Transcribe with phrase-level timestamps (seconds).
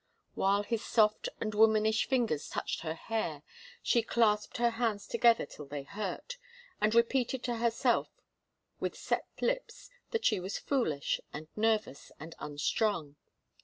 [0.33, 3.43] While his soft and womanish fingers touched her hair,
[3.83, 6.39] she clasped her hands together till they hurt,
[6.81, 8.09] and repeated to herself
[8.79, 13.15] with set lips that she was foolish and nervous and unstrung.